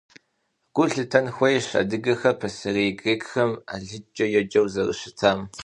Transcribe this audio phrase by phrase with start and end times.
[0.75, 5.39] Гу лъытэн хуейщ адыгэхэр пасэрей грекхэм алыджкӀэ еджэу зэрыщытам.